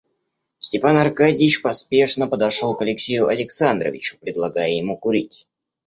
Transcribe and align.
Степан 0.57 0.97
Аркадьич 0.97 1.61
поспешно 1.61 2.27
подошел 2.27 2.73
к 2.73 2.81
Алексею 2.81 3.27
Александровичу, 3.27 4.17
предлагая 4.19 4.71
ему 4.75 4.97
курить. 4.97 5.45